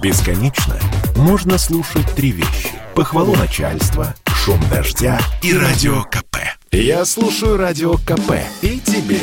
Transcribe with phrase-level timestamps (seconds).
[0.00, 0.76] Бесконечно
[1.16, 2.70] можно слушать три вещи.
[2.94, 6.36] Похвалу начальства, шум дождя и радио КП.
[6.70, 9.18] Я слушаю радио КП и тебе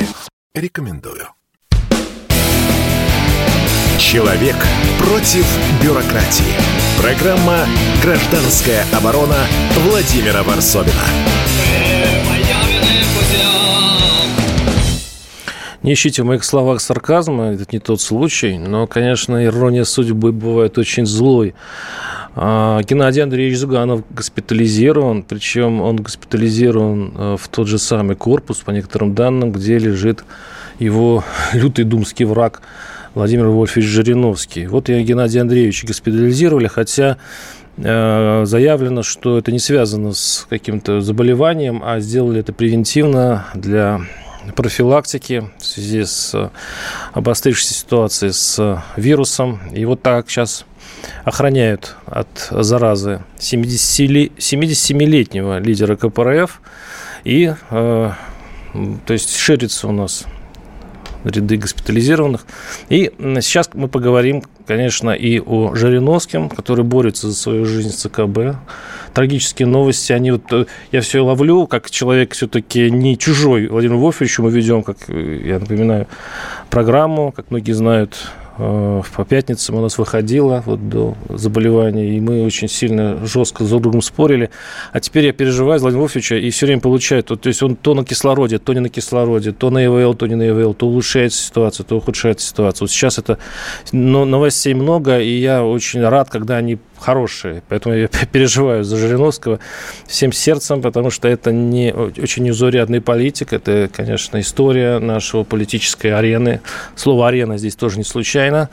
[0.53, 1.27] рекомендую.
[3.99, 4.57] Человек
[4.99, 5.45] против
[5.81, 6.53] бюрократии.
[7.01, 7.65] Программа
[8.03, 9.47] «Гражданская оборона»
[9.87, 11.03] Владимира Варсовина.
[15.85, 20.79] Не ищите в моих словах сарказма, это не тот случай, но, конечно, ирония судьбы бывает
[20.79, 21.53] очень злой.
[22.33, 28.71] А, Геннадий Андреевич Зуганов госпитализирован, причем он госпитализирован э, в тот же самый корпус, по
[28.71, 30.25] некоторым данным, где лежит
[30.79, 32.63] его лютый думский враг
[33.13, 34.65] Владимир Вольфович Жириновский.
[34.65, 37.17] Вот я Геннадия Андреевича госпитализировали, хотя
[37.77, 44.01] э, заявлено, что это не связано с каким-то заболеванием, а сделали это превентивно для
[44.55, 46.51] профилактики в связи с
[47.13, 49.59] обострившейся ситуацией с вирусом.
[49.73, 50.65] И вот так сейчас
[51.23, 56.61] охраняют от заразы 77-летнего лидера КПРФ.
[57.23, 58.11] И, э,
[59.05, 60.25] то есть, ширится у нас
[61.23, 62.45] ряды госпитализированных.
[62.89, 68.57] И сейчас мы поговорим, конечно, и о Жириновском, который борется за свою жизнь с ЦКБ.
[69.15, 74.43] Трагические новости, они вот, э, я все ловлю, как человек все-таки не чужой Владимир Вольфовичу,
[74.43, 76.07] мы ведем, как э, я напоминаю,
[76.69, 78.17] программу, как многие знают,
[78.57, 83.81] Э, по пятницам у нас выходила вот до заболевания, и мы очень сильно жестко друг
[83.81, 84.49] другом спорили.
[84.93, 87.75] А теперь я переживаю за Владимира Вольфовича и все время получаю, то, то есть он
[87.75, 90.87] то на кислороде, то не на кислороде, то на ИВЛ, то не на ИВЛ, то
[90.87, 92.85] улучшается ситуация, то ухудшается ситуация.
[92.85, 93.39] Вот сейчас это
[93.91, 97.63] но новостей много, и я очень рад, когда они хорошие.
[97.69, 99.59] Поэтому я переживаю за Жириновского
[100.07, 103.53] всем сердцем, потому что это не очень незаурядный политик.
[103.53, 106.61] Это, конечно, история нашего политической арены.
[106.95, 108.69] Слово «арена» здесь тоже не случайно.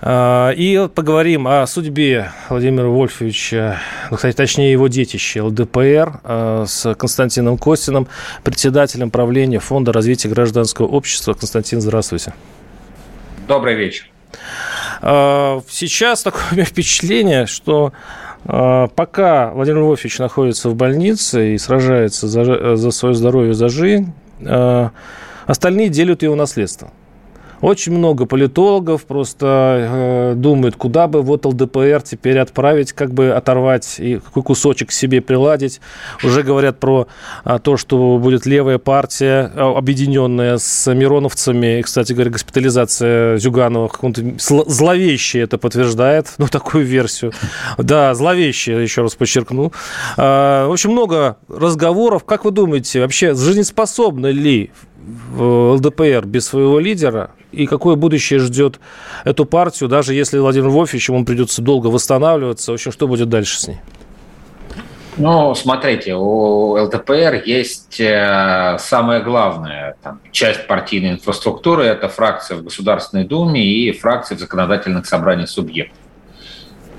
[0.00, 3.78] А, и поговорим о судьбе Владимира Вольфовича,
[4.10, 8.08] ну, кстати, точнее, его детище ЛДПР а, с Константином Костиным,
[8.44, 11.34] председателем правления Фонда развития гражданского общества.
[11.34, 12.34] Константин, здравствуйте.
[13.48, 14.10] Добрый вечер.
[15.02, 17.92] А, сейчас такое впечатление, что
[18.44, 24.12] а, пока Владимир Львович находится в больнице и сражается за, за свое здоровье, за жизнь,
[24.44, 24.90] а,
[25.46, 26.90] остальные делят его наследство.
[27.60, 33.96] Очень много политологов просто э, думают, куда бы вот ЛДПР теперь отправить, как бы оторвать
[33.98, 35.80] и какой кусочек себе приладить.
[36.24, 37.06] Уже говорят про
[37.44, 41.80] а, то, что будет левая партия, а, объединенная с мироновцами.
[41.80, 47.32] И, кстати говоря, госпитализация Зюганова каком-то зловещее это подтверждает, ну, такую версию.
[47.76, 49.72] Да, зловещее, еще раз подчеркну.
[50.16, 52.24] А, в общем, много разговоров.
[52.24, 54.70] Как вы думаете, вообще жизнеспособны ли
[55.38, 58.80] ЛДПР без своего лидера, и какое будущее ждет
[59.24, 63.58] эту партию, даже если Владимир Вольфович, ему придется долго восстанавливаться, в общем, что будет дальше
[63.58, 63.80] с ней?
[65.16, 72.62] Ну, смотрите, у ЛДПР есть э, самое главное, там, часть партийной инфраструктуры, это фракция в
[72.62, 75.98] Государственной Думе и фракция в законодательных собраниях субъектов.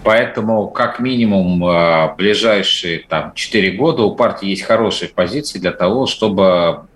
[0.03, 6.05] Поэтому, как минимум, э, ближайшие там, 4 года у партии есть хорошие позиции для того,
[6.05, 6.87] чтобы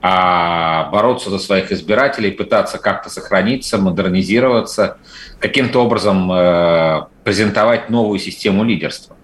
[0.00, 4.98] а бороться за своих избирателей, пытаться как-то сохраниться, модернизироваться,
[5.40, 9.16] каким-то образом э, презентовать новую систему лидерства.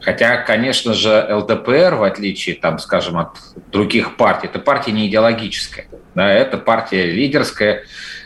[0.00, 3.36] Хотя, конечно же, ЛДПР, в отличие, там, скажем, от
[3.70, 5.86] других партий, это партия не идеологическая.
[6.14, 7.84] Да, это партия лидерская,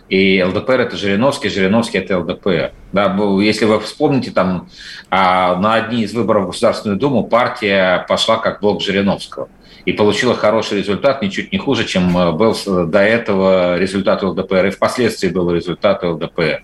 [0.08, 2.72] и ЛДПР– это Жириновский, Жириновский– это ЛДПР.
[2.92, 4.68] Да, если вы вспомните, там,
[5.10, 9.48] а, на одни из выборов в Государственную Думу партия пошла как блок Жириновского
[9.86, 14.70] и получила хороший результат, ничуть не хуже, чем э, был до этого результат ЛДПР, и
[14.70, 16.62] впоследствии был результат ЛДПР.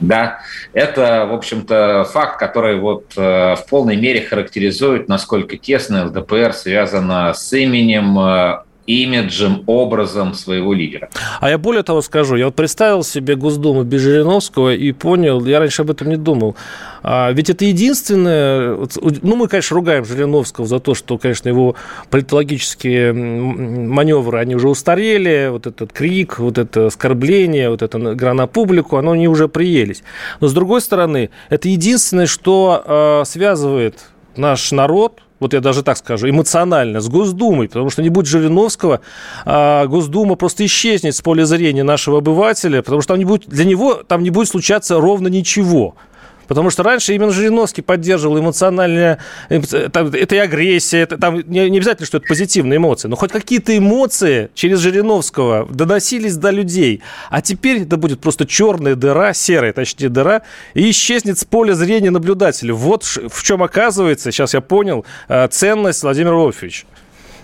[0.00, 0.40] Да,
[0.72, 7.34] это, в общем-то, факт, который вот э, в полной мере характеризует, насколько тесно ЛДПР связано
[7.34, 11.08] с именем э, имиджем, образом своего лидера.
[11.40, 15.58] А я более того скажу, я вот представил себе Госдуму без Жириновского и понял, я
[15.58, 16.56] раньше об этом не думал,
[17.02, 18.76] а ведь это единственное,
[19.22, 21.76] ну мы, конечно, ругаем Жириновского за то, что, конечно, его
[22.10, 28.46] политологические маневры, они уже устарели, вот этот крик, вот это оскорбление, вот эта игра на
[28.46, 30.02] публику, оно не уже приелись.
[30.40, 34.06] Но, с другой стороны, это единственное, что э, связывает
[34.36, 39.00] наш народ, вот я даже так скажу, эмоционально с Госдумой, потому что не будет Жириновского,
[39.44, 43.64] а Госдума просто исчезнет с поля зрения нашего обывателя, потому что там не будет, для
[43.64, 45.96] него там не будет случаться ровно ничего.
[46.46, 49.18] Потому что раньше именно Жириновский поддерживал эмоциональное...
[49.48, 53.76] Это и агрессия, это, там не, не обязательно, что это позитивные эмоции, но хоть какие-то
[53.76, 57.02] эмоции через Жириновского доносились до людей.
[57.30, 60.42] А теперь это будет просто черная дыра, серая, точнее, дыра,
[60.74, 62.74] и исчезнет с поля зрения наблюдателя.
[62.74, 66.86] Вот в чем оказывается, сейчас я понял, э, ценность Владимира Вольфовича.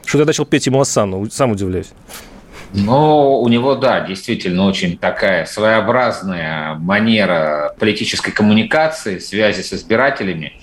[0.04, 1.90] Что я начал петь ему Асану, сам удивляюсь.
[2.72, 10.60] Ну, у него, да, действительно очень такая своеобразная манера политической коммуникации, связи с избирателями.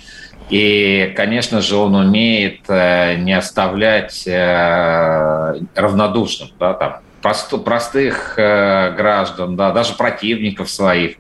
[0.50, 9.58] И, конечно же, он умеет э, не оставлять э, равнодушным да, там, простых э, граждан,
[9.58, 11.18] да, даже противников своих.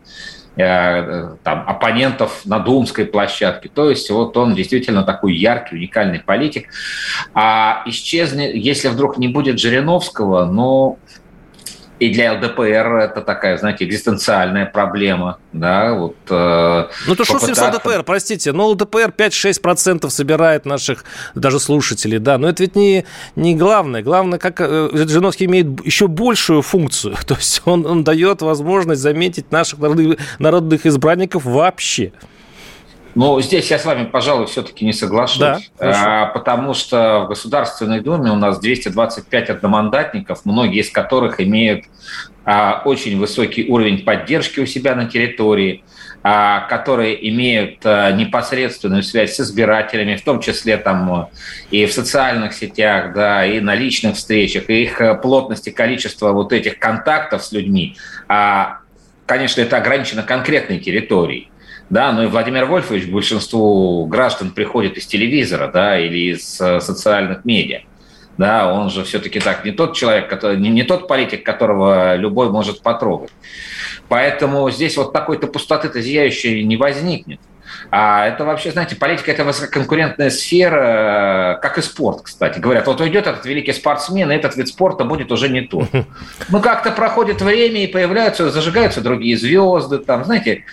[0.59, 3.69] Э, там, оппонентов на Думской площадке.
[3.69, 6.69] То есть вот он действительно такой яркий, уникальный политик.
[7.35, 10.97] А исчезнет, если вдруг не будет Жириновского, ну,
[11.99, 16.15] и для ЛДПР это такая, знаете, экзистенциальная проблема, да, вот.
[16.29, 17.71] Э, ну, то что попытаться...
[17.71, 23.05] с ЛДПР, простите, но ЛДПР 5-6% собирает наших даже слушателей, да, но это ведь не,
[23.35, 28.41] не главное, главное, как э, Жириновский имеет еще большую функцию, то есть он, он дает
[28.41, 32.11] возможность заметить наших народных, народных избранников вообще.
[33.17, 37.99] Ну, здесь я с вами, пожалуй, все-таки не соглашусь, да, а, потому что в Государственной
[37.99, 41.85] Думе у нас 225 одномандатников, многие из которых имеют
[42.45, 45.83] а, очень высокий уровень поддержки у себя на территории,
[46.21, 51.29] а, которые имеют непосредственную связь с избирателями, в том числе там
[51.71, 56.53] и в социальных сетях, да, и на личных встречах, и их плотность и количество вот
[56.53, 57.97] этих контактов с людьми,
[58.27, 61.49] конечно, это ограничено конкретной территорией
[61.89, 67.45] да, но и Владимир Вольфович большинству граждан приходит из телевизора, да, или из э, социальных
[67.45, 67.81] медиа.
[68.37, 72.49] Да, он же все-таки так не тот человек, который, не, не тот политик, которого любой
[72.51, 73.31] может потрогать.
[74.09, 77.39] Поэтому здесь вот такой-то пустоты-то зияющей не возникнет.
[77.89, 82.59] А это вообще, знаете, политика– это высококонкурентная сфера, как и спорт, кстати.
[82.59, 85.87] Говорят, вот уйдет этот великий спортсмен, и этот вид спорта будет уже не тот.
[86.49, 90.63] Ну, как-то проходит время, и появляются, зажигаются другие звезды, там, знаете.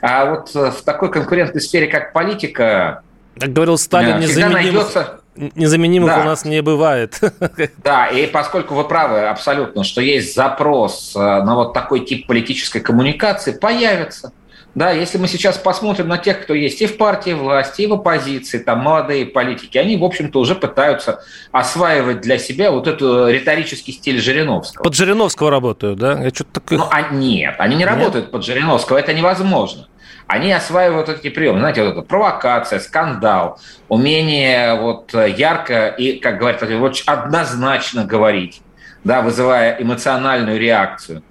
[0.00, 3.02] А вот в такой конкурентной сфере, как политика,
[3.38, 5.20] как говорил Сталин, незаменимых, найдется...
[5.34, 6.20] незаменимых да.
[6.20, 7.18] у нас не бывает.
[7.84, 13.52] Да, и поскольку вы правы абсолютно, что есть запрос на вот такой тип политической коммуникации,
[13.52, 14.32] появится.
[14.74, 17.92] Да, если мы сейчас посмотрим на тех, кто есть и в партии власти, и в
[17.92, 23.92] оппозиции, там молодые политики, они, в общем-то, уже пытаются осваивать для себя вот этот риторический
[23.92, 24.84] стиль Жириновского.
[24.84, 26.22] Под Жириновского работают, да?
[26.22, 26.70] Я что-то так...
[26.70, 27.90] Ну, а нет, они не нет?
[27.90, 29.88] работают под Жириновского, это невозможно.
[30.26, 31.58] Они осваивают эти приемы.
[31.58, 36.62] Знаете, вот это провокация, скандал, умение вот ярко и, как говорят,
[37.06, 38.61] однозначно говорить
[39.04, 41.22] да, вызывая эмоциональную реакцию.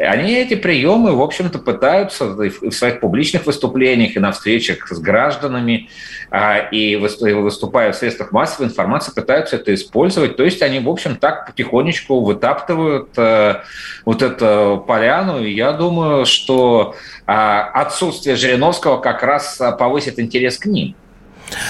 [0.00, 5.88] Они эти приемы, в общем-то, пытаются в своих публичных выступлениях и на встречах с гражданами,
[6.30, 10.36] а, и выступая в средствах массовой информации, пытаются это использовать.
[10.36, 13.62] То есть они, в общем, так потихонечку вытаптывают э,
[14.04, 15.42] вот эту поляну.
[15.42, 16.94] И я думаю, что
[17.26, 20.94] а, отсутствие Жириновского как раз повысит интерес к ним.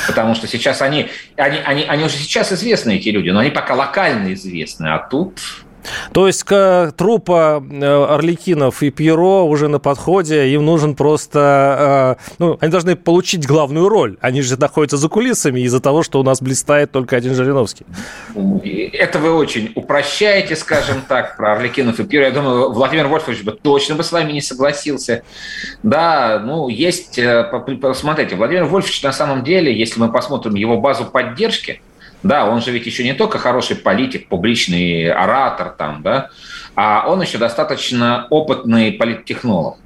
[0.06, 3.74] Потому что сейчас они, они, они, они уже сейчас известны, эти люди, но они пока
[3.74, 5.40] локально известны, а тут
[6.12, 12.18] то есть к трупа э, Орликинов и Пьеро уже на подходе, им нужен просто...
[12.18, 14.16] Э, ну, они должны получить главную роль.
[14.20, 17.86] Они же находятся за кулисами из-за того, что у нас блистает только один Жириновский.
[18.92, 22.26] Это вы очень упрощаете, скажем так, про Орликинов и Пьеро.
[22.26, 25.22] Я думаю, Владимир Вольфович бы точно бы с вами не согласился.
[25.82, 27.18] Да, ну, есть...
[27.18, 27.44] Э,
[27.80, 31.80] посмотрите, Владимир Вольфович на самом деле, если мы посмотрим его базу поддержки,
[32.22, 36.30] да, он же ведь еще не только хороший политик, публичный оратор там, да,
[36.74, 39.78] а он еще достаточно опытный политтехнолог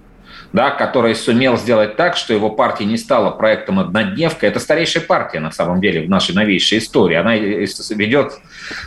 [0.52, 4.46] да, который сумел сделать так, что его партия не стала проектом «Однодневка».
[4.46, 7.16] Это старейшая партия, на самом деле, в нашей новейшей истории.
[7.16, 8.34] Она ведет,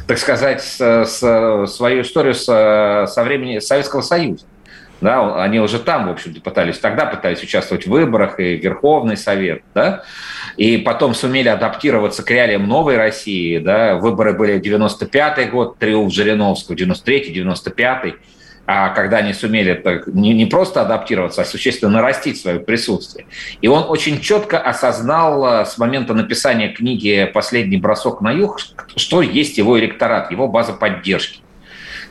[0.07, 4.45] так сказать, с, с, свою историю с, со времени Советского Союза.
[5.01, 9.61] Да, они уже там, в общем-то, пытались, тогда пытались участвовать в выборах и Верховный Совет,
[9.73, 10.03] да,
[10.55, 16.75] и потом сумели адаптироваться к реалиям новой России, да, выборы были 95-й год, триумф Жириновского,
[16.75, 18.15] 93-й, 95-й,
[18.67, 23.27] а когда они сумели так, не, не просто адаптироваться, а существенно нарастить свое присутствие.
[23.61, 28.59] И он очень четко осознал э, с момента написания книги «Последний бросок на юг»,
[28.95, 31.41] что есть его электорат, его база поддержки.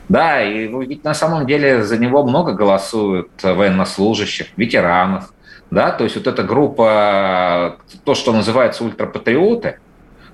[0.07, 5.33] Да, и ведь на самом деле за него много голосуют военнослужащих, ветеранов.
[5.71, 9.79] Да, то есть вот эта группа, то, что называется ультрапатриоты,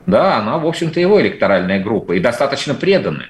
[0.06, 3.30] да, она, в общем-то, его электоральная группа и достаточно преданная.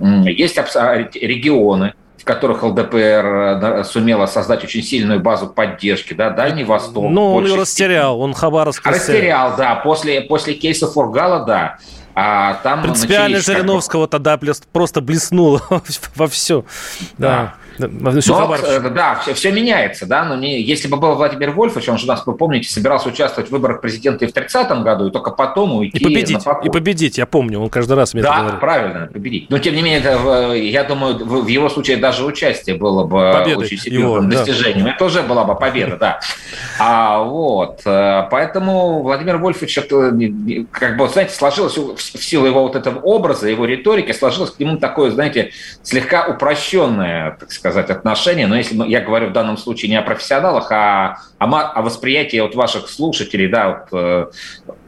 [0.00, 7.10] Есть регионы, в которых ЛДПР сумела создать очень сильную базу поддержки, да, Дальний Восток.
[7.10, 9.56] Ну, он ее растерял, он Хабаровск растерял.
[9.56, 11.78] да, после, после кейса Фургала, да.
[12.14, 14.38] А там Принципиальность Жириновского тогда
[14.72, 15.62] просто блеснула
[16.14, 16.64] во все.
[17.18, 17.54] Да.
[17.78, 21.88] Да, но, э, да все, все меняется, да, но не, если бы был Владимир Вольфович,
[21.88, 25.10] он же нас, вы помните, собирался участвовать в выборах президента и в 30-м году, и
[25.10, 28.40] только потом уйти и победить, И победить, я помню, он каждый раз мне да, это
[28.40, 28.60] говорит.
[28.60, 29.50] правильно, победить.
[29.50, 33.64] Но, тем не менее, это, я думаю, в его случае даже участие было бы Победой
[33.64, 34.86] очень серьезным его, достижением.
[34.86, 34.92] Да.
[34.92, 36.20] Это уже была бы победа, да.
[36.78, 39.80] А вот, э, поэтому Владимир Вольфович,
[40.70, 44.76] как бы, знаете, сложилось в силу его вот этого образа, его риторики, сложилось к нему
[44.78, 45.52] такое, знаете,
[45.82, 50.02] слегка упрощенное, так сказать, сказать, отношения, но если я говорю в данном случае не о
[50.02, 54.26] профессионалах, а о, о восприятии от ваших слушателей, да, вот, э,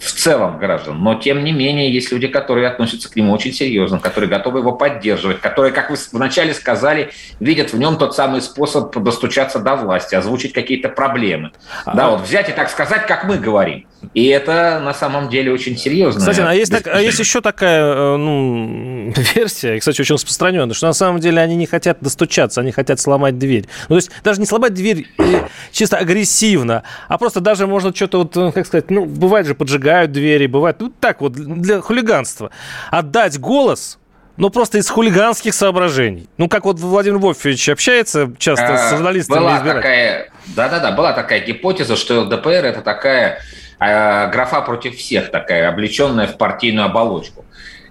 [0.04, 1.02] в целом граждан.
[1.02, 4.72] Но, тем не менее, есть люди, которые относятся к нему очень серьезно, которые готовы его
[4.72, 10.14] поддерживать, которые, как вы вначале сказали, видят в нем тот самый способ достучаться до власти,
[10.14, 11.52] озвучить какие-то проблемы.
[11.84, 13.86] А, да, вот взять и так сказать, как мы говорим.
[14.12, 16.20] И это на самом деле очень серьезно.
[16.20, 20.86] Кстати, а есть, так, а есть еще такая э, ну, версия, кстати, очень распространенная, что
[20.86, 23.66] на самом деле они не хотят достучаться, они хотят сломать дверь.
[23.88, 28.18] Ну, то есть даже не сломать дверь э, чисто агрессивно, а просто даже можно что-то
[28.18, 29.54] вот, э, как сказать, ну, бывает же
[29.94, 32.50] поджигают двери, бывает, ну, так вот, для хулиганства.
[32.90, 33.98] Отдать голос
[34.36, 36.28] ну, просто из хулиганских соображений.
[36.38, 39.38] Ну, как вот Владимир Вольфович общается часто с журналистами.
[39.38, 43.38] Была такая, да-да-да, была такая гипотеза, что ЛДПР– это такая
[43.78, 47.44] а, графа против всех такая, облеченная в партийную оболочку.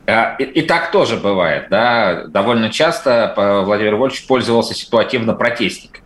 [0.05, 2.25] А, и, и так тоже бывает, да.
[2.27, 3.33] Довольно часто
[3.65, 6.02] Владимир Вольфович пользовался ситуативно протестником.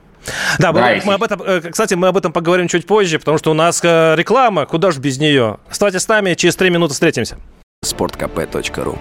[0.60, 1.08] Да, да мы, если...
[1.08, 3.80] мы об этом, э, кстати, мы об этом поговорим чуть позже, потому что у нас
[3.84, 5.58] э, реклама, куда же без нее.
[5.70, 7.38] Оставайтесь с нами, через три минуты встретимся.
[7.84, 8.98] Спорткп.ру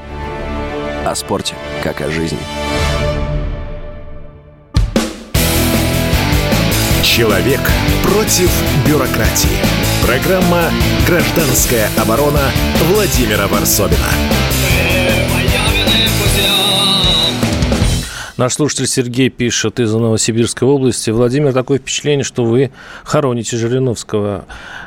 [1.05, 2.39] О спорте, как о жизни.
[7.03, 7.61] Человек
[8.03, 8.51] против
[8.87, 9.57] бюрократии.
[10.05, 10.71] Программа
[11.07, 12.51] «Гражданская оборона»
[12.91, 14.36] Владимира Варсобина.
[18.37, 21.09] Наш слушатель Сергей пишет из Новосибирской области.
[21.09, 22.71] Владимир, такое впечатление, что вы
[23.03, 24.45] хороните Жириновского.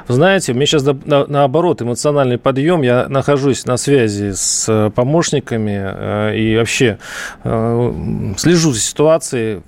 [0.07, 2.83] Знаете, у меня сейчас на, наоборот эмоциональный подъем.
[2.83, 6.99] Я нахожусь на связи с э, помощниками э, и вообще
[7.43, 9.61] э, слежу за ситуацией.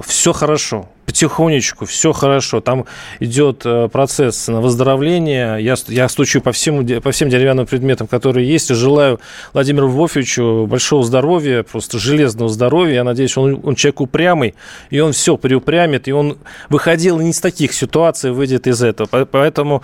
[0.00, 2.60] Все хорошо потихонечку, все хорошо.
[2.60, 2.86] Там
[3.20, 5.56] идет э, процесс выздоровления.
[5.58, 8.70] Я, я стучу по всем, по всем деревянным предметам, которые есть.
[8.70, 9.20] И желаю
[9.52, 12.94] Владимиру Львовичу большого здоровья, просто железного здоровья.
[12.94, 14.54] Я надеюсь, он, он человек упрямый,
[14.88, 16.38] и он все приупрямит, и он
[16.70, 19.26] выходил не из таких ситуаций, выйдет из этого.
[19.26, 19.82] Поэтому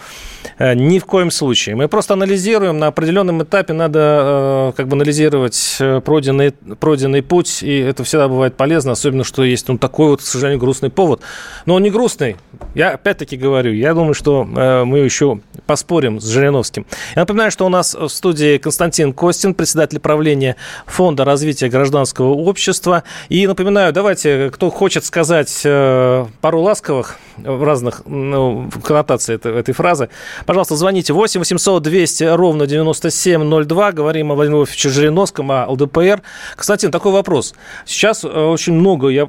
[0.59, 1.77] э, ни в коем случае.
[1.77, 7.79] Мы просто анализируем, на определенном этапе надо э, как бы анализировать пройденный, пройденный путь, и
[7.79, 11.23] это всегда бывает полезно, особенно, что есть ну, такой вот, к сожалению, грустный повод повод.
[11.67, 12.37] Но он не грустный.
[12.75, 16.87] Я опять-таки говорю, я думаю, что э, мы еще поспорим с Жириновским.
[17.15, 20.57] Я напоминаю, что у нас в студии Константин Костин, председатель правления
[20.87, 23.03] Фонда развития гражданского общества.
[23.29, 29.73] И напоминаю, давайте, кто хочет сказать э, пару ласковых в разных ну, коннотаций этой, этой
[29.73, 30.09] фразы,
[30.47, 33.93] пожалуйста, звоните 8 800 200 ровно 9702.
[33.93, 36.23] Говорим о Владимире Вольфовиче Жириновском, о ЛДПР.
[36.57, 37.55] Константин, такой вопрос.
[37.85, 39.29] Сейчас э, очень много я,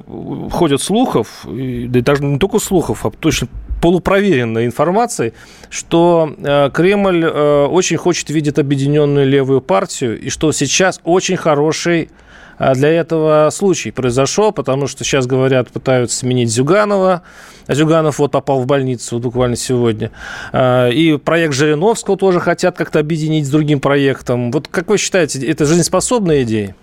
[0.50, 1.44] ходят слухов,
[1.86, 3.48] да даже не только слухов, а точно
[3.80, 5.32] полупроверенной информацией,
[5.70, 12.10] что э, Кремль э, очень хочет видеть объединенную левую партию, и что сейчас очень хороший
[12.58, 17.22] э, для этого случай произошел, потому что сейчас, говорят, пытаются сменить Зюганова.
[17.66, 20.10] А Зюганов вот попал в больницу буквально сегодня.
[20.52, 24.50] И проект Жириновского тоже хотят как-то объединить с другим проектом.
[24.50, 26.74] Вот как вы считаете, это жизнеспособная идея?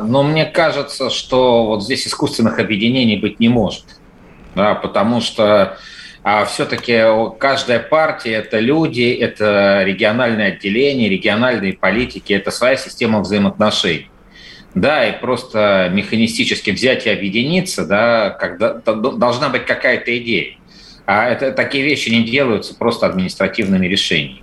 [0.00, 3.84] Но мне кажется, что вот здесь искусственных объединений быть не может.
[4.54, 5.76] Да, потому что
[6.28, 7.04] а все-таки
[7.38, 14.10] каждая партия– это люди, это региональные отделения, региональные политики, это своя система взаимоотношений.
[14.74, 20.56] Да, и просто механистически взять и объединиться, да, когда должна быть какая-то идея.
[21.06, 24.42] А это, такие вещи не делаются просто административными решениями.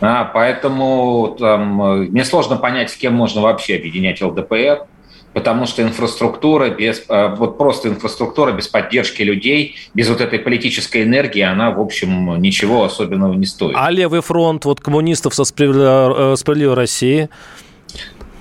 [0.00, 4.86] А, поэтому там, мне сложно понять, с кем можно вообще объединять ЛДПР,
[5.32, 11.02] потому что инфраструктура без, а, вот просто инфраструктура без поддержки людей, без вот этой политической
[11.02, 13.76] энергии, она, в общем, ничего особенного не стоит.
[13.78, 17.28] А левый фронт вот коммунистов со э, справедливой России?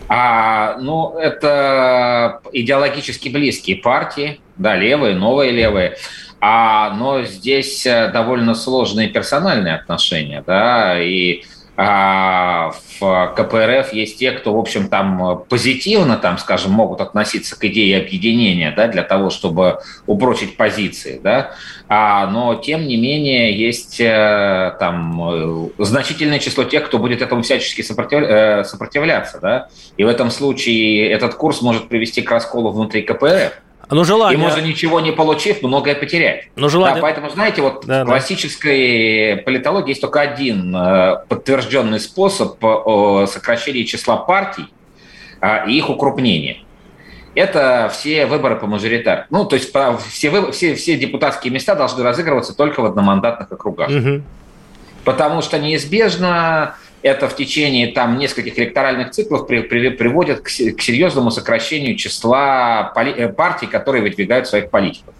[0.07, 5.97] А, ну, это идеологически близкие партии, да, левые, новые левые.
[6.47, 11.43] А, но здесь э, довольно сложные персональные отношения, да, и
[11.75, 17.65] а в КПРФ есть те, кто, в общем, там позитивно, там, скажем, могут относиться к
[17.65, 21.51] идее объединения, да, для того, чтобы упрочить позиции, да,
[21.89, 27.81] а, но, тем не менее, есть э, там значительное число тех, кто будет этому всячески
[27.81, 33.64] э, сопротивляться, да, и в этом случае этот курс может привести к расколу внутри КПРФ.
[33.89, 34.39] Но желание...
[34.39, 36.49] И можно ничего не получив, многое потерять.
[36.55, 36.95] Но желание...
[36.95, 39.41] да, поэтому, знаете, вот да, в классической да.
[39.43, 44.65] политологии есть только один э, подтвержденный способ э, сокращения числа партий
[45.41, 46.57] а, и их укрупнения.
[47.35, 49.27] Это все выборы по мажоритар.
[49.29, 49.71] Ну, то есть
[50.07, 53.89] все, все, все депутатские места должны разыгрываться только в одномандатных округах.
[53.89, 54.21] Угу.
[55.03, 56.75] Потому что неизбежно
[57.05, 60.49] это в течение там, нескольких электоральных циклов при, при, приводит к, к
[60.81, 65.13] серьезному сокращению числа поли, э, партий, которые выдвигают своих политиков.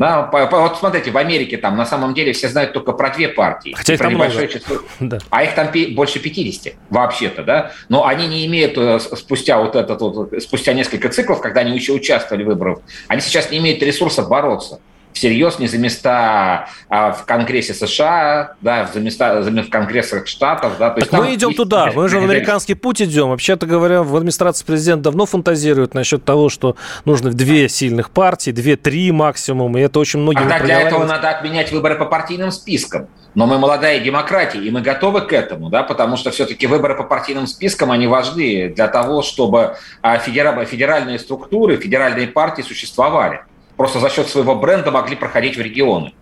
[0.00, 3.10] Да, по, по, вот смотрите, в Америке там на самом деле все знают только про
[3.10, 3.74] две партии.
[3.76, 4.58] Хотя их про там небольшое много.
[4.58, 4.76] число.
[4.98, 5.18] Да.
[5.30, 7.70] А их там больше 50 вообще-то, да.
[7.88, 11.92] Но они не имеют э, спустя вот этот вот, спустя несколько циклов, когда они еще
[11.92, 14.80] участвовали в выборах, они сейчас не имеют ресурса бороться
[15.18, 20.74] всерьез, не за места а в Конгрессе США, да, за места за, в Конгрессах Штатов.
[20.78, 23.28] Да, то есть мы идем туда, мы же в американский путь идем.
[23.28, 29.10] Вообще-то говоря, в администрации президента давно фантазируют насчет того, что нужно две сильных партии, две-три
[29.12, 33.08] максимум, и это очень многие А для этого надо отменять выборы по партийным спискам.
[33.34, 37.04] Но мы молодая демократия, и мы готовы к этому, да, потому что все-таки выборы по
[37.04, 43.42] партийным спискам, они важны для того, чтобы а, федеральные структуры, федеральные партии существовали
[43.78, 46.12] просто за счет своего бренда могли проходить в регионы.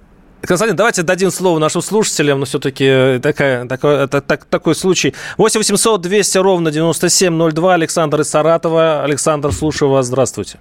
[0.43, 5.15] Константин, давайте дадим слово нашим слушателям, но все-таки такая, такой, так, такой случай.
[5.39, 7.75] 8 800 200 ровно 9702.
[7.75, 9.03] Александр из Саратова.
[9.03, 10.07] Александр, слушаю вас.
[10.07, 10.59] Здравствуйте.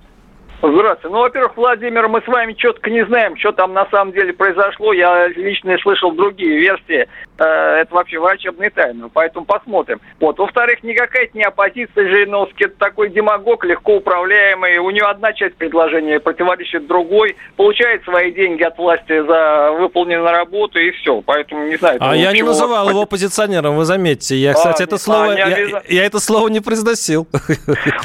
[0.62, 1.14] Здравствуйте.
[1.14, 4.94] Ну, во-первых, Владимир, мы с вами четко не знаем, что там на самом деле произошло.
[4.94, 7.08] Я лично слышал другие версии.
[7.38, 10.00] Э, это вообще врачебная тайна, поэтому посмотрим.
[10.22, 10.38] Вот.
[10.38, 12.66] Во-вторых, никакая это не оппозиция Жириновский.
[12.66, 14.78] Это такой демагог, легко управляемый.
[14.78, 17.36] У него одна часть предложения противоречит другой.
[17.58, 21.22] Получает свои деньги от власти за выполненную работу и все.
[21.22, 21.98] Поэтому не знаю.
[22.00, 24.36] А я не называл его оппозиционером, вы заметьте.
[24.38, 27.28] Я, кстати, а, это слово, а, я, я это слово не произносил.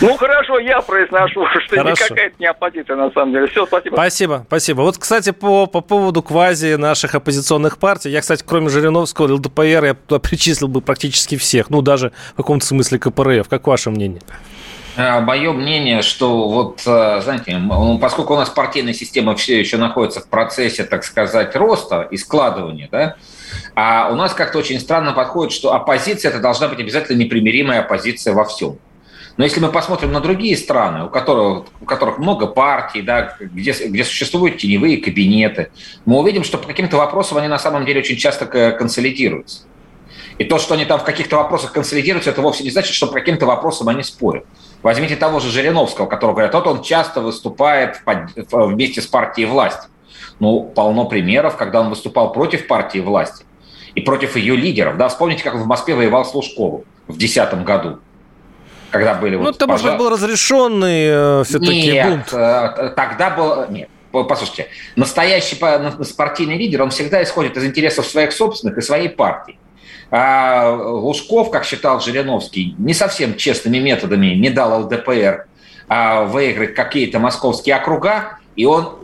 [0.01, 3.47] Ну, хорошо, я произношу, что никакая не оппозиция, на самом деле.
[3.49, 3.95] Все, спасибо.
[3.95, 4.81] Спасибо, спасибо.
[4.83, 8.11] Вот, кстати, по, по поводу квази наших оппозиционных партий.
[8.11, 11.71] Я, кстати, кроме Жириновского, ЛДПР, я туда причислил бы практически всех.
[11.71, 13.49] Ну, даже в каком-то смысле КПРФ.
[13.49, 14.23] Как ваше мнение?
[14.97, 17.61] А, Мое мнение, что вот, а, знаете,
[18.01, 22.89] поскольку у нас партийная система все еще находится в процессе, так сказать, роста и складывания,
[22.91, 23.17] да,
[23.75, 28.35] а у нас как-то очень странно подходит, что оппозиция это должна быть обязательно непримиримая оппозиция
[28.35, 28.79] во всем.
[29.37, 33.73] Но если мы посмотрим на другие страны, у которых, у которых много партий, да, где,
[33.73, 35.71] где существуют теневые кабинеты,
[36.05, 39.63] мы увидим, что по каким-то вопросам они на самом деле очень часто консолидируются.
[40.39, 43.13] И то, что они там в каких-то вопросах консолидируются, это вовсе не значит, что по
[43.15, 44.47] каким-то вопросам они спорят.
[44.83, 48.01] Возьмите того же Жириновского, которого говорят, вот он часто выступает
[48.51, 49.89] вместе с партией власти.
[50.39, 53.45] Ну, полно примеров, когда он выступал против партии власти
[53.95, 54.97] и против ее лидеров.
[54.97, 57.99] Да, вспомните, как он в Москве воевал с Лужковым в 2010 году
[58.91, 59.37] когда были...
[59.37, 59.97] Ну, вот это, пожар...
[59.97, 61.07] был разрешенный
[61.41, 62.33] э, все-таки Нет, бунт.
[62.33, 63.71] Э, тогда был...
[63.71, 65.57] Нет, послушайте, настоящий
[66.05, 69.59] спортивный лидер, он всегда исходит из интересов своих собственных и своей партии.
[70.11, 75.47] А Лужков, как считал Жириновский, не совсем честными методами не дал ЛДПР
[75.89, 78.99] а, выиграть какие-то московские округа, и он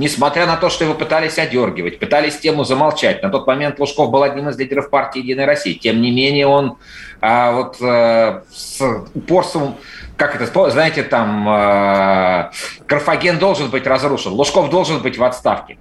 [0.00, 3.22] несмотря на то, что его пытались одергивать, пытались тему замолчать.
[3.22, 5.78] На тот момент Лужков был одним из лидеров партии «Единая Россия».
[5.78, 6.78] Тем не менее, он
[7.20, 8.80] а, вот а, с
[9.14, 9.76] упорством,
[10.16, 12.50] как это, знаете, там, а,
[12.86, 15.76] Карфаген должен быть разрушен, Лужков должен быть в отставке.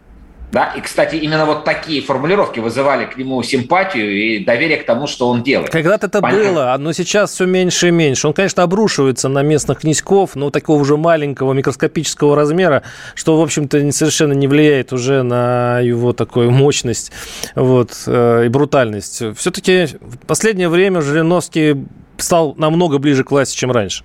[0.52, 0.74] Да?
[0.76, 5.30] И, кстати, именно вот такие формулировки вызывали к нему симпатию и доверие к тому, что
[5.30, 5.70] он делает.
[5.70, 6.50] Когда-то это Понятно?
[6.50, 8.28] было, но сейчас все меньше и меньше.
[8.28, 12.84] Он, конечно, обрушивается на местных князьков, но такого уже маленького микроскопического размера,
[13.14, 17.12] что, в общем-то, совершенно не влияет уже на его такую мощность
[17.56, 19.22] вот, э, и брутальность.
[19.38, 21.86] Все-таки в последнее время Жириновский
[22.18, 24.04] стал намного ближе к власти, чем раньше.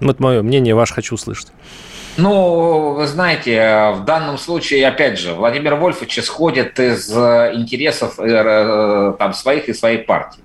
[0.00, 1.48] Вот мое мнение, ваше хочу услышать.
[2.18, 8.26] Ну, вы знаете, в данном случае, опять же, Владимир Вольфович исходит из э, интересов э,
[8.26, 10.42] э, там, своих и своей партии.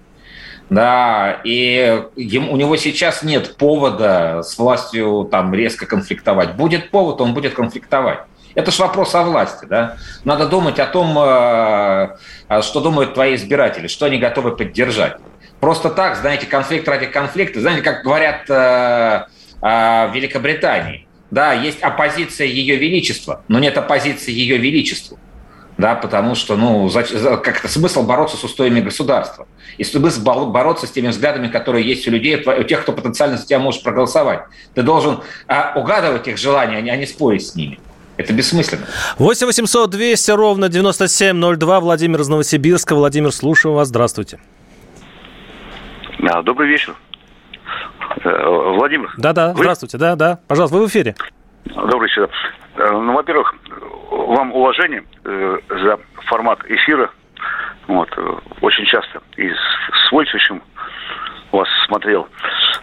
[0.70, 6.56] Да, и ему, у него сейчас нет повода с властью там резко конфликтовать.
[6.56, 8.20] Будет повод, он будет конфликтовать.
[8.56, 9.98] Это же вопрос о власти, да.
[10.24, 11.12] Надо думать о том,
[12.62, 15.18] что думают твои избиратели, что они готовы поддержать.
[15.62, 22.76] Просто так, знаете, конфликт ради конфликта, знаете, как говорят в Великобритании, да, есть оппозиция Ее
[22.78, 25.20] Величества, но нет оппозиции Ее Величеству.
[25.78, 31.10] да, потому что, ну, как-то смысл бороться с устоями государства, и смысл бороться с теми
[31.10, 34.42] взглядами, которые есть у людей, у тех, кто потенциально за тебя может проголосовать.
[34.74, 37.80] Ты должен а, угадывать их желания, а не а спорить с ними.
[38.18, 38.88] Это бессмысленно.
[39.20, 41.80] 8 800 200 ровно 9702.
[41.80, 42.96] Владимир из Новосибирска.
[42.96, 43.90] Владимир, слушаю вас.
[43.90, 44.40] Здравствуйте.
[46.20, 46.96] Да, добрый вечер.
[48.24, 49.12] Э, Владимир.
[49.18, 49.98] Да-да, здравствуйте.
[49.98, 50.40] Да-да.
[50.48, 51.16] Пожалуйста, вы в эфире.
[51.66, 52.30] Добрый вечер.
[52.76, 53.54] Э, ну, во-первых,
[54.10, 57.10] вам уважение э, за формат эфира.
[57.88, 58.10] Вот,
[58.60, 60.62] очень часто и с Вольфовичем
[61.54, 62.28] вас смотрел.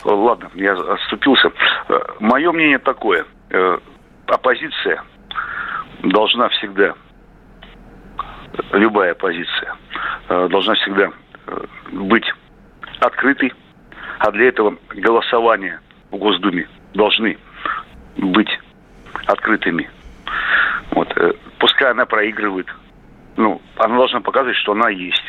[0.03, 1.53] Ладно, я отступился.
[2.21, 3.27] Мое мнение такое.
[4.27, 5.03] Оппозиция
[6.05, 6.95] должна всегда,
[8.73, 9.77] любая оппозиция,
[10.29, 11.11] должна всегда
[11.93, 12.25] быть
[13.01, 13.53] открытой,
[14.25, 17.37] а для этого голосования в Госдуме должны
[18.17, 18.49] быть
[19.27, 19.91] открытыми.
[20.93, 21.13] Вот.
[21.17, 22.67] Э, пускай она проигрывает.
[23.37, 25.23] Ну, она должна показывать, что она есть.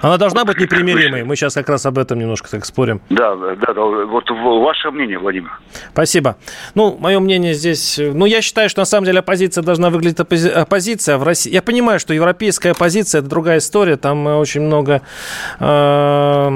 [0.00, 1.24] Она должна быть непримиримой.
[1.24, 3.02] Мы сейчас как раз об этом немножко так спорим.
[3.10, 3.74] Да, да, да.
[3.74, 5.50] Вот ваше мнение, Владимир.
[5.92, 6.38] Спасибо.
[6.74, 7.98] Ну, мое мнение здесь...
[7.98, 10.48] Ну, я считаю, что на самом деле оппозиция должна выглядеть оппози...
[10.48, 11.52] оппозиция в России.
[11.52, 13.98] Я понимаю, что европейская оппозиция– это другая история.
[13.98, 15.02] Там очень много...
[15.58, 16.48] Э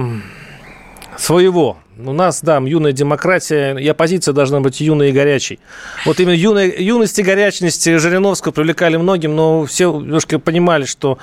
[1.18, 1.78] своего.
[1.96, 5.60] У нас, да, юная демократия, и оппозиция должна быть юной и горячей.
[6.04, 11.18] Вот именно юной, юность и горячность Жириновского привлекали многим, но все немножко понимали, что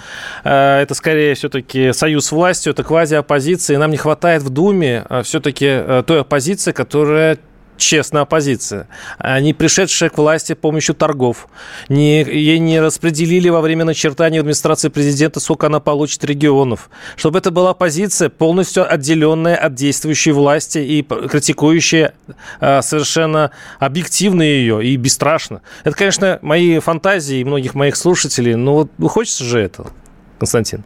[0.45, 5.05] э, это скорее все-таки союз с властью, это квази-оппозиция, и нам не хватает в Думе
[5.09, 7.37] э, все-таки э, той оппозиции, которая
[7.81, 11.47] честная оппозиция, а не пришедшая к власти с помощью торгов.
[11.89, 16.89] Не, ей не распределили во время начертания администрации президента, сколько она получит регионов.
[17.15, 22.13] Чтобы это была позиция полностью отделенная от действующей власти и критикующая
[22.59, 25.61] а, совершенно объективно ее и бесстрашно.
[25.83, 29.91] Это, конечно, мои фантазии и многих моих слушателей, но вот хочется же этого,
[30.39, 30.83] Константин.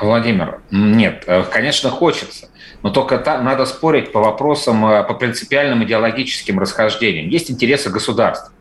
[0.00, 2.48] Владимир, нет, э, конечно, хочется.
[2.82, 7.28] Но только та, надо спорить по вопросам, э, по принципиальным идеологическим расхождениям.
[7.28, 8.52] Есть интересы государства.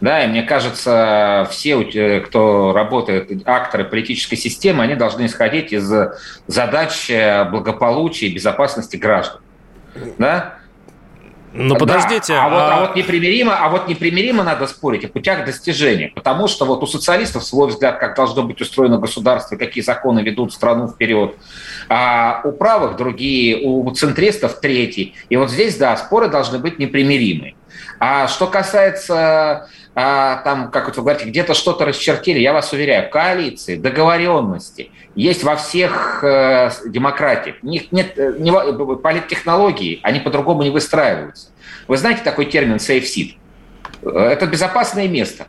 [0.00, 5.92] Да, и мне кажется, все, э, кто работает, акторы политической системы, они должны исходить из
[6.46, 7.10] задач
[7.50, 9.40] благополучия и безопасности граждан.
[10.18, 10.57] Да?
[11.52, 12.34] Ну подождите.
[12.34, 12.50] Да, а, а...
[12.50, 16.82] Вот, а вот непримиримо, а вот непримиримо надо спорить о путях достижения, потому что вот
[16.82, 21.36] у социалистов свой взгляд, как должно быть устроено государство, какие законы ведут страну вперед,
[21.88, 25.14] а у правых другие, у центристов третий.
[25.28, 27.54] И вот здесь, да, споры должны быть непримиримы.
[28.00, 29.68] А что касается
[30.00, 35.56] а, там, как вы говорите, где-то что-то расчертили, я вас уверяю, коалиции, договоренности есть во
[35.56, 37.56] всех э, демократиях.
[37.62, 38.52] Нет, нет, э, не,
[38.94, 41.48] политтехнологии, они по-другому не выстраиваются.
[41.88, 43.34] Вы знаете такой термин safe seat?
[44.04, 45.48] Это безопасное место.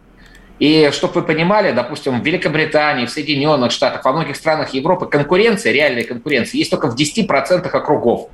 [0.58, 5.74] И чтобы вы понимали, допустим, в Великобритании, в Соединенных Штатах, во многих странах Европы конкуренция,
[5.74, 8.30] реальная конкуренция, есть только в 10% округов.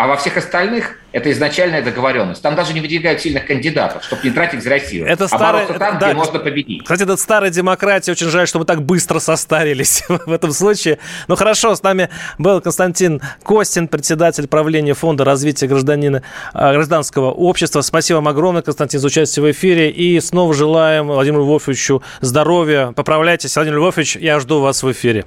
[0.00, 2.40] А во всех остальных это изначальная договоренность.
[2.40, 5.06] Там даже не выдвигают сильных кандидатов, чтобы не тратить зря силы.
[5.06, 6.84] Это а старая, там, да, где можно победить.
[6.84, 8.12] Кстати, это старая демократия.
[8.12, 11.00] Очень жаль, что мы так быстро состарились в этом случае.
[11.28, 12.08] Ну хорошо, с нами
[12.38, 16.22] был Константин Костин, председатель правления Фонда развития гражданина,
[16.54, 17.82] а, гражданского общества.
[17.82, 19.90] Спасибо вам огромное, Константин, за участие в эфире.
[19.90, 22.92] И снова желаем Владимиру Львовичу здоровья.
[22.96, 25.26] Поправляйтесь, Владимир Львович, я жду вас в эфире.